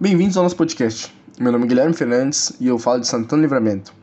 [0.00, 1.14] Bem-vindos ao nosso podcast.
[1.38, 3.94] Meu nome é Guilherme Fernandes e eu falo de Santana Livramento.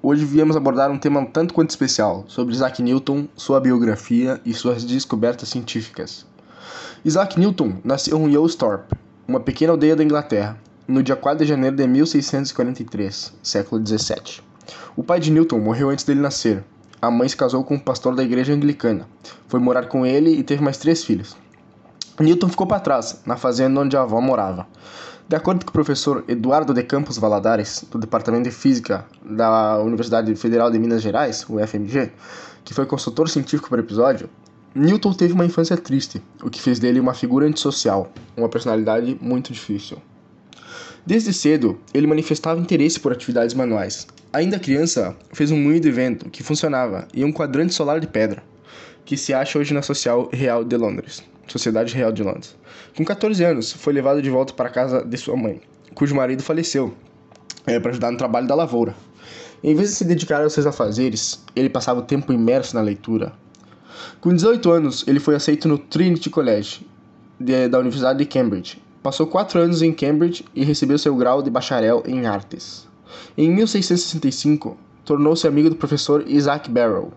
[0.00, 4.84] Hoje viemos abordar um tema tanto quanto especial sobre Isaac Newton, sua biografia e suas
[4.84, 6.24] descobertas científicas.
[7.04, 8.94] Isaac Newton nasceu em Yowsthorpe,
[9.26, 14.44] uma pequena aldeia da Inglaterra, no dia 4 de janeiro de 1643, século 17.
[14.96, 16.62] O pai de Newton morreu antes dele nascer.
[17.02, 19.08] A mãe se casou com um pastor da igreja anglicana,
[19.48, 21.36] foi morar com ele e teve mais três filhos.
[22.20, 24.66] Newton ficou para trás, na fazenda onde a avó morava.
[25.30, 30.34] De acordo com o professor Eduardo de Campos Valadares, do Departamento de Física da Universidade
[30.34, 32.10] Federal de Minas Gerais, UFMG,
[32.64, 34.28] que foi consultor científico para o episódio,
[34.74, 39.52] Newton teve uma infância triste, o que fez dele uma figura antissocial, uma personalidade muito
[39.52, 39.98] difícil.
[41.06, 44.08] Desde cedo, ele manifestava interesse por atividades manuais.
[44.32, 48.42] Ainda criança, fez um moinho de vento que funcionava e um quadrante solar de pedra,
[49.04, 51.22] que se acha hoje na Social Real de Londres.
[51.50, 52.56] Sociedade Real de Londres.
[52.96, 55.60] Com 14 anos, foi levado de volta para a casa de sua mãe,
[55.94, 56.94] cujo marido faleceu,
[57.66, 58.94] é, para ajudar no trabalho da lavoura.
[59.62, 63.32] Em vez de se dedicar aos seus afazeres, ele passava o tempo imerso na leitura.
[64.20, 66.86] Com 18 anos, ele foi aceito no Trinity College,
[67.38, 68.80] de, da Universidade de Cambridge.
[69.02, 72.88] Passou quatro anos em Cambridge e recebeu seu grau de bacharel em artes.
[73.36, 77.12] Em 1665, tornou-se amigo do professor Isaac Barrow,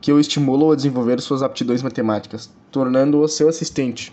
[0.00, 4.12] que o estimulou a desenvolver suas aptidões matemáticas, tornando-o seu assistente.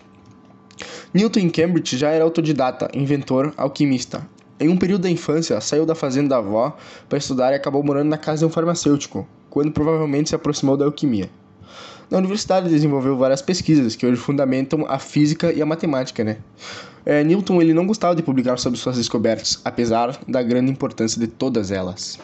[1.14, 4.28] Newton em Cambridge já era autodidata, inventor, alquimista.
[4.60, 6.76] Em um período da infância, saiu da fazenda da avó
[7.10, 10.86] para estudar e acabou morando na casa de um farmacêutico, quando provavelmente se aproximou da
[10.86, 11.30] alquimia.
[12.10, 16.38] Na universidade desenvolveu várias pesquisas que hoje fundamentam a física e a matemática, né?
[17.06, 21.28] É, Newton ele não gostava de publicar sobre suas descobertas, apesar da grande importância de
[21.28, 22.20] todas elas.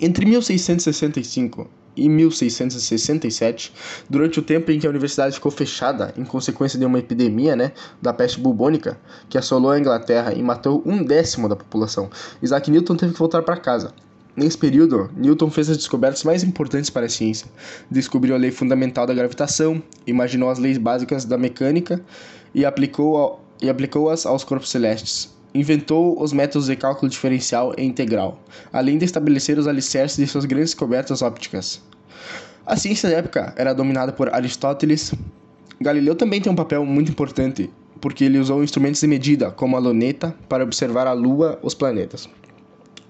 [0.00, 3.72] Entre 1665 e 1667,
[4.10, 7.72] durante o tempo em que a universidade ficou fechada em consequência de uma epidemia né,
[8.02, 12.10] da peste bubônica que assolou a Inglaterra e matou um décimo da população,
[12.42, 13.94] Isaac Newton teve que voltar para casa.
[14.36, 17.46] Nesse período, Newton fez as descobertas mais importantes para a ciência.
[17.90, 22.04] Descobriu a lei fundamental da gravitação, imaginou as leis básicas da mecânica
[22.54, 28.40] e aplicou-as aplicou aos corpos celestes inventou os métodos de cálculo diferencial e integral,
[28.72, 31.82] além de estabelecer os alicerces de suas grandes descobertas ópticas.
[32.64, 35.14] A ciência da época era dominada por Aristóteles.
[35.80, 39.78] Galileu também tem um papel muito importante, porque ele usou instrumentos de medida, como a
[39.78, 42.28] luneta, para observar a Lua os planetas.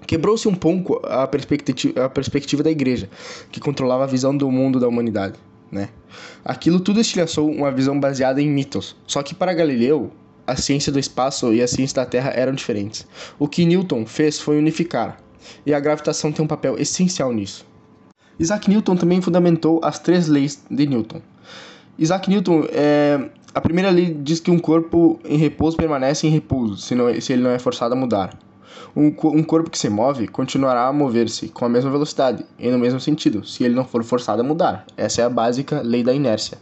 [0.06, 3.08] Quebrou-se um pouco a perspectiva, a perspectiva da igreja,
[3.50, 5.38] que controlava a visão do mundo da humanidade.
[5.70, 5.88] Né?
[6.44, 8.94] Aquilo tudo estilhaçou uma visão baseada em mitos.
[9.06, 10.12] Só que para Galileu,
[10.46, 13.06] a ciência do espaço e a ciência da Terra eram diferentes.
[13.38, 15.18] O que Newton fez foi unificar,
[15.64, 17.66] e a gravitação tem um papel essencial nisso.
[18.38, 21.22] Isaac Newton também fundamentou as três leis de Newton.
[21.98, 26.76] Isaac Newton, é, a primeira lei diz que um corpo em repouso permanece em repouso,
[26.76, 28.38] se, não, se ele não é forçado a mudar.
[28.94, 32.78] Um, um corpo que se move continuará a mover-se com a mesma velocidade e no
[32.78, 34.84] mesmo sentido, se ele não for forçado a mudar.
[34.96, 36.58] Essa é a básica lei da inércia.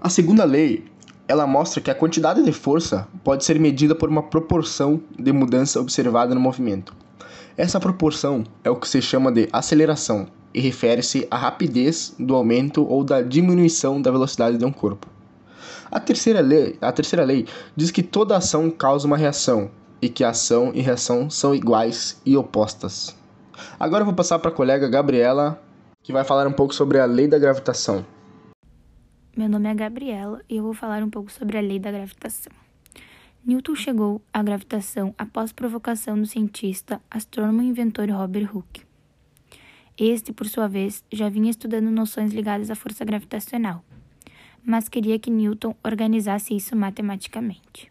[0.00, 0.84] A segunda lei
[1.30, 5.78] ela mostra que a quantidade de força pode ser medida por uma proporção de mudança
[5.78, 6.92] observada no movimento.
[7.56, 12.84] Essa proporção é o que se chama de aceleração e refere-se à rapidez do aumento
[12.84, 15.06] ou da diminuição da velocidade de um corpo.
[15.88, 17.46] A terceira lei, a terceira lei
[17.76, 19.70] diz que toda ação causa uma reação
[20.02, 23.14] e que ação e reação são iguais e opostas.
[23.78, 25.62] Agora eu vou passar para a colega Gabriela,
[26.02, 28.04] que vai falar um pouco sobre a lei da gravitação.
[29.40, 32.52] Meu nome é Gabriela e eu vou falar um pouco sobre a lei da gravitação.
[33.42, 38.82] Newton chegou à gravitação após provocação do cientista, astrônomo e inventor Robert Hooke.
[39.96, 43.82] Este, por sua vez, já vinha estudando noções ligadas à força gravitacional,
[44.62, 47.90] mas queria que Newton organizasse isso matematicamente.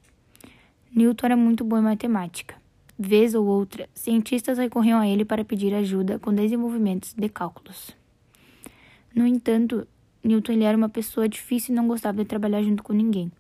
[0.96, 2.58] Newton era muito bom em matemática.
[2.96, 7.98] Vez ou outra, cientistas recorriam a ele para pedir ajuda com desenvolvimentos de cálculos.
[9.16, 9.88] No entanto,
[10.24, 13.32] Newton ele era uma pessoa difícil e não gostava de trabalhar junto com ninguém.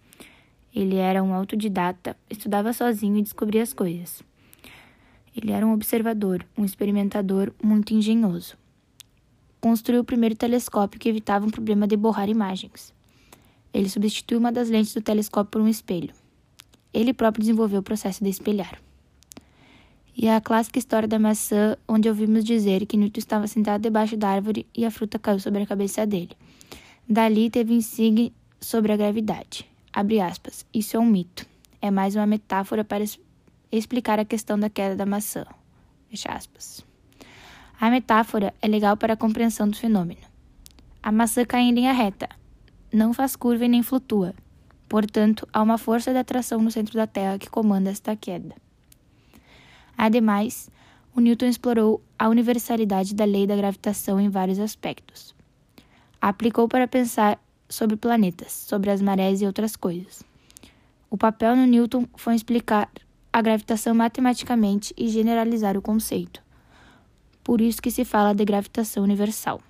[0.73, 4.23] Ele era um autodidata, estudava sozinho e descobria as coisas.
[5.36, 8.57] Ele era um observador, um experimentador muito engenhoso.
[9.59, 12.94] Construiu o primeiro telescópio que evitava um problema de borrar imagens.
[13.74, 16.13] Ele substituiu uma das lentes do telescópio por um espelho.
[16.94, 18.81] Ele próprio desenvolveu o processo de espelhar.
[20.15, 24.30] E a clássica história da maçã, onde ouvimos dizer que Newton estava sentado debaixo da
[24.30, 26.36] árvore e a fruta caiu sobre a cabeça dele.
[27.11, 29.67] Dali teve insigne sobre a gravidade.
[29.91, 30.63] Abre aspas.
[30.71, 31.44] Isso é um mito.
[31.81, 33.03] É mais uma metáfora para
[33.71, 35.44] explicar a questão da queda da maçã.
[36.07, 36.85] Fecha aspas.
[37.81, 40.21] A metáfora é legal para a compreensão do fenômeno.
[41.01, 42.29] A maçã cai em linha reta.
[42.94, 44.35] Não faz curva e nem flutua.
[44.88, 48.53] Portanto, há uma força de atração no centro da Terra que comanda esta queda.
[49.97, 50.69] Ademais,
[51.15, 55.38] o Newton explorou a universalidade da lei da gravitação em vários aspectos.
[56.21, 57.39] Aplicou para pensar
[57.69, 60.21] sobre planetas, sobre as marés e outras coisas.
[61.10, 62.89] O papel no Newton foi explicar
[63.31, 66.42] a gravitação matematicamente e generalizar o conceito.
[67.44, 69.62] Por isso que se fala de gravitação universal.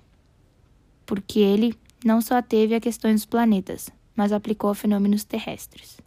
[1.06, 1.74] Porque ele
[2.04, 5.98] não só ateve a questões dos planetas, mas aplicou a fenômenos terrestres.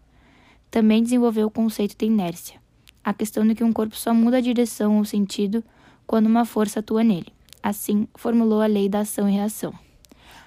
[0.70, 2.60] Também desenvolveu o conceito de inércia,
[3.04, 5.64] a questão de que um corpo só muda a direção ou sentido
[6.06, 7.32] quando uma força atua nele.
[7.62, 9.74] Assim, formulou a lei da ação e reação.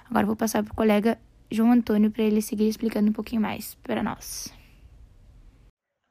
[0.09, 1.19] Agora vou passar para o colega
[1.51, 4.53] João Antônio para ele seguir explicando um pouquinho mais para nós.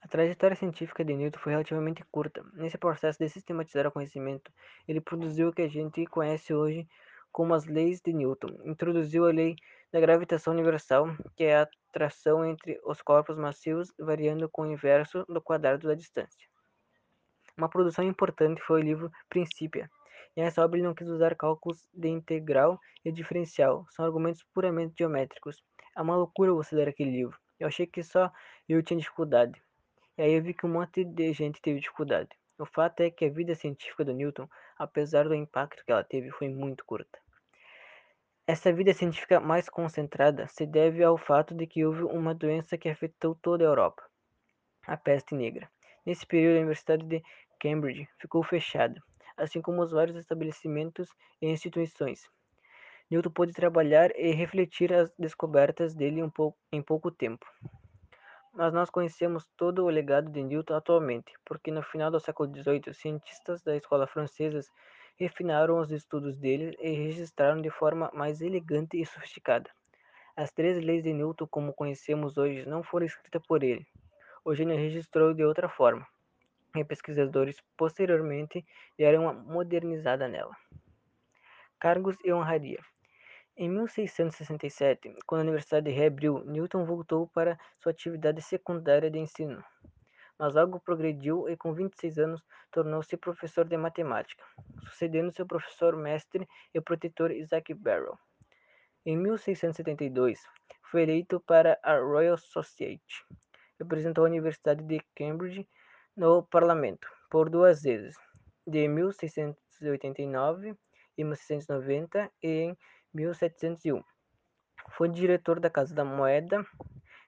[0.03, 2.45] A trajetória científica de Newton foi relativamente curta.
[2.55, 4.53] Nesse processo de sistematizar o conhecimento,
[4.87, 6.87] ele produziu o que a gente conhece hoje
[7.33, 8.61] como as leis de Newton.
[8.65, 9.57] Introduziu a lei
[9.93, 15.25] da gravitação universal, que é a atração entre os corpos macios variando com o inverso
[15.27, 16.49] do quadrado da distância.
[17.57, 19.91] Uma produção importante foi o livro Principia.
[20.37, 24.95] E essa obra ele não quis usar cálculos de integral e diferencial, são argumentos puramente
[24.99, 25.63] geométricos.
[25.97, 27.39] É uma loucura você ler aquele livro.
[27.59, 28.31] Eu achei que só
[28.69, 29.61] eu tinha dificuldade.
[30.19, 32.29] E aí eu vi que um monte de gente teve dificuldade.
[32.59, 34.49] O fato é que a vida científica do Newton,
[34.79, 37.19] apesar do impacto que ela teve, foi muito curta.
[38.47, 42.89] Essa vida científica mais concentrada se deve ao fato de que houve uma doença que
[42.89, 44.03] afetou toda a Europa,
[44.87, 45.69] a peste negra.
[46.05, 47.23] Nesse período, a Universidade de
[47.59, 49.03] Cambridge ficou fechada,
[49.37, 51.09] assim como os vários estabelecimentos
[51.41, 52.29] e instituições.
[53.11, 57.47] Newton pôde trabalhar e refletir as descobertas dele um pouco, em pouco tempo.
[58.53, 62.95] Mas nós conhecemos todo o legado de Newton atualmente, porque no final do século XVIII,
[62.95, 64.61] cientistas da escola francesa
[65.17, 69.71] refinaram os estudos dele e registraram de forma mais elegante e sofisticada.
[70.37, 73.87] As três leis de Newton, como conhecemos hoje, não foram escritas por ele.
[74.45, 76.07] O gênio registrou de outra forma,
[76.81, 78.65] e pesquisadores posteriormente
[78.99, 80.57] deram uma modernizada nela.
[81.81, 82.81] Cargos e honraria.
[83.57, 89.65] Em 1667, quando a Universidade reabriu, Newton voltou para sua atividade secundária de ensino
[90.39, 94.45] mas logo progrediu e com 26 anos tornou-se professor de matemática,
[94.85, 98.19] sucedendo seu professor mestre e protetor Isaac Barrow.
[99.05, 100.41] Em 1672,
[100.91, 103.25] foi eleito para a Royal Society.
[103.79, 105.67] Representou a Universidade de Cambridge
[106.17, 108.17] no parlamento por duas vezes,
[108.67, 110.75] de 1689
[111.19, 112.79] e 1690 e em
[113.13, 114.03] 1701.
[114.93, 116.65] Foi diretor da Casa da Moeda,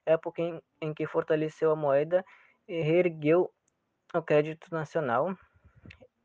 [0.07, 2.25] época em, em que fortaleceu a moeda
[2.67, 3.53] reergueu
[4.15, 5.37] o crédito nacional.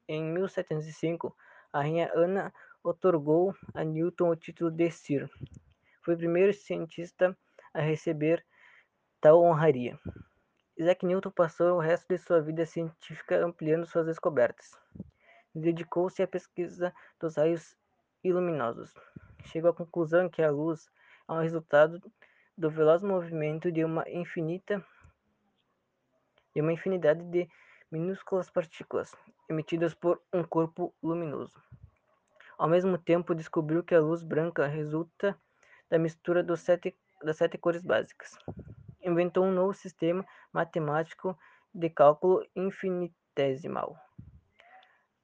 [0.08, 1.36] Em 1705,
[1.72, 5.30] a rainha Ana otorgou a Newton o título de Sir.
[6.02, 7.36] Foi o primeiro cientista
[7.74, 8.46] a receber
[9.22, 9.98] tal honraria.
[10.76, 14.72] Isaac Newton passou o resto de sua vida científica ampliando suas descobertas.
[15.54, 17.78] Dedicou-se à pesquisa dos raios
[18.24, 18.92] iluminosos.
[19.46, 20.90] Chegou à conclusão que a luz
[21.30, 22.02] é um resultado
[22.58, 24.84] do veloz movimento de uma infinita
[26.56, 27.48] e uma infinidade de
[27.92, 29.16] minúsculas partículas
[29.48, 31.62] emitidas por um corpo luminoso.
[32.58, 35.38] Ao mesmo tempo, descobriu que a luz branca resulta
[35.88, 38.36] da mistura sete, das sete cores básicas.
[39.04, 41.38] Inventou um novo sistema matemático
[41.74, 43.98] de cálculo infinitesimal.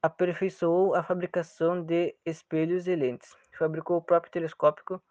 [0.02, 3.36] Aperfeiçoou a fabricação de espelhos e lentes.
[3.58, 5.02] Fabricou o próprio telescópio,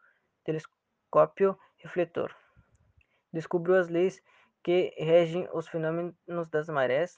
[0.44, 2.34] telescópio refletor.
[3.32, 4.20] Descobriu as leis
[4.62, 7.16] que regem os fenômenos das marés,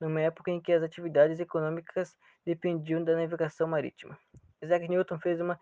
[0.00, 4.18] numa época em que as atividades econômicas dependiam da navegação marítima.
[4.62, 5.58] Isaac Newton fez, uma,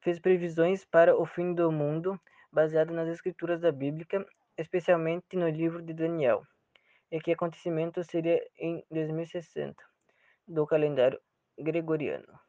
[0.00, 2.20] fez previsões para o fim do mundo
[2.56, 4.06] baseado nas escrituras da Bíblia,
[4.56, 6.42] especialmente no livro de Daniel,
[7.10, 9.76] e que acontecimento seria em 2060
[10.48, 11.20] do calendário
[11.58, 12.45] gregoriano.